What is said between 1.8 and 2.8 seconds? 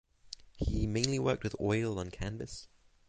on canvas.